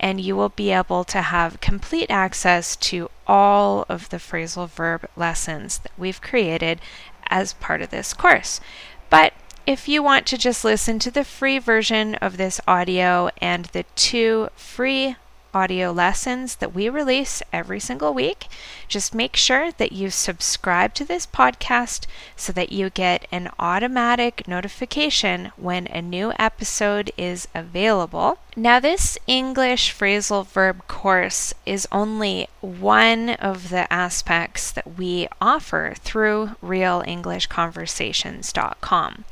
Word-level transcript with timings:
and 0.00 0.20
you 0.20 0.34
will 0.34 0.48
be 0.48 0.72
able 0.72 1.04
to 1.04 1.22
have 1.22 1.60
complete 1.60 2.10
access 2.10 2.74
to 2.74 3.08
all 3.28 3.86
of 3.88 4.08
the 4.08 4.16
phrasal 4.16 4.68
verb 4.68 5.08
lessons 5.14 5.78
that 5.78 5.92
we've 5.96 6.20
created 6.20 6.80
as 7.28 7.52
part 7.52 7.80
of 7.80 7.90
this 7.90 8.12
course. 8.12 8.60
But 9.08 9.34
if 9.68 9.86
you 9.86 10.02
want 10.02 10.26
to 10.26 10.36
just 10.36 10.64
listen 10.64 10.98
to 10.98 11.12
the 11.12 11.22
free 11.22 11.60
version 11.60 12.16
of 12.16 12.38
this 12.38 12.60
audio 12.66 13.30
and 13.40 13.66
the 13.66 13.84
two 13.94 14.48
free 14.56 15.14
audio 15.54 15.92
lessons 15.92 16.56
that 16.56 16.74
we 16.74 16.88
release 16.88 17.42
every 17.52 17.78
single 17.80 18.14
week. 18.14 18.46
Just 18.88 19.14
make 19.14 19.36
sure 19.36 19.70
that 19.72 19.92
you 19.92 20.10
subscribe 20.10 20.94
to 20.94 21.04
this 21.04 21.26
podcast 21.26 22.06
so 22.36 22.52
that 22.52 22.72
you 22.72 22.90
get 22.90 23.26
an 23.30 23.50
automatic 23.58 24.48
notification 24.48 25.52
when 25.56 25.86
a 25.88 26.00
new 26.02 26.32
episode 26.38 27.10
is 27.16 27.48
available. 27.54 28.38
Now, 28.56 28.80
this 28.80 29.16
English 29.26 29.94
phrasal 29.96 30.46
verb 30.46 30.86
course 30.88 31.54
is 31.64 31.88
only 31.92 32.48
one 32.60 33.30
of 33.30 33.70
the 33.70 33.90
aspects 33.92 34.72
that 34.72 34.98
we 34.98 35.28
offer 35.40 35.94
through 35.98 36.50
realenglishconversations.com. 36.62 39.24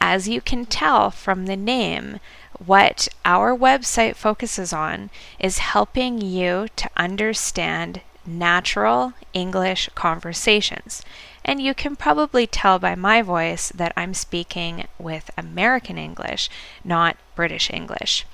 As 0.00 0.28
you 0.28 0.40
can 0.40 0.66
tell 0.66 1.10
from 1.10 1.46
the 1.46 1.56
name, 1.56 2.20
what 2.64 3.08
our 3.24 3.56
website 3.56 4.16
focuses 4.16 4.72
on 4.72 5.10
is 5.38 5.58
helping 5.58 6.20
you 6.20 6.68
to 6.76 6.90
understand 6.96 8.00
natural 8.26 9.12
English 9.32 9.88
conversations. 9.94 11.02
And 11.44 11.60
you 11.60 11.74
can 11.74 11.96
probably 11.96 12.46
tell 12.46 12.78
by 12.78 12.94
my 12.94 13.22
voice 13.22 13.70
that 13.70 13.92
I'm 13.96 14.14
speaking 14.14 14.86
with 14.98 15.30
American 15.36 15.98
English, 15.98 16.48
not 16.82 17.16
British 17.34 17.70
English. 17.70 18.26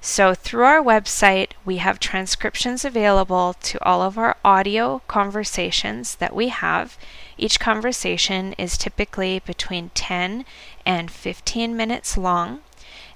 So, 0.00 0.34
through 0.34 0.64
our 0.64 0.82
website, 0.82 1.50
we 1.64 1.78
have 1.78 1.98
transcriptions 1.98 2.84
available 2.84 3.54
to 3.54 3.84
all 3.84 4.02
of 4.02 4.16
our 4.16 4.36
audio 4.44 5.02
conversations 5.08 6.16
that 6.16 6.34
we 6.34 6.48
have. 6.48 6.96
Each 7.36 7.58
conversation 7.58 8.52
is 8.54 8.78
typically 8.78 9.40
between 9.40 9.90
10 9.90 10.44
and 10.86 11.10
15 11.10 11.76
minutes 11.76 12.16
long. 12.16 12.60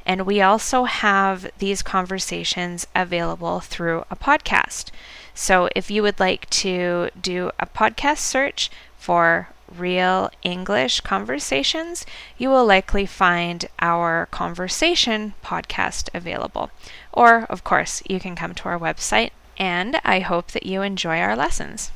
And 0.04 0.26
we 0.26 0.40
also 0.40 0.84
have 0.84 1.50
these 1.58 1.82
conversations 1.82 2.86
available 2.94 3.60
through 3.60 4.04
a 4.10 4.16
podcast. 4.16 4.90
So 5.34 5.68
if 5.76 5.90
you 5.90 6.02
would 6.02 6.20
like 6.20 6.48
to 6.50 7.10
do 7.20 7.50
a 7.58 7.66
podcast 7.66 8.18
search 8.18 8.70
for 8.98 9.48
Real 9.74 10.30
English 10.42 11.00
Conversations, 11.00 12.04
you 12.36 12.50
will 12.50 12.66
likely 12.66 13.06
find 13.06 13.66
our 13.78 14.26
conversation 14.26 15.34
podcast 15.42 16.08
available. 16.12 16.70
Or, 17.12 17.46
of 17.48 17.64
course, 17.64 18.02
you 18.08 18.20
can 18.20 18.36
come 18.36 18.54
to 18.54 18.68
our 18.68 18.78
website. 18.78 19.30
And 19.56 20.00
I 20.04 20.20
hope 20.20 20.50
that 20.52 20.66
you 20.66 20.82
enjoy 20.82 21.20
our 21.20 21.36
lessons. 21.36 21.92